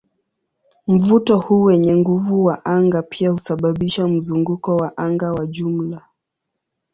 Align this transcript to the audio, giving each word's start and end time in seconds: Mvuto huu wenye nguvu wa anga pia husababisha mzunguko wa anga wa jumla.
Mvuto 0.87 1.37
huu 1.39 1.61
wenye 1.63 1.95
nguvu 1.95 2.45
wa 2.45 2.65
anga 2.65 3.01
pia 3.01 3.29
husababisha 3.31 4.07
mzunguko 4.07 4.75
wa 4.77 4.97
anga 4.97 5.31
wa 5.31 5.47
jumla. 5.47 6.01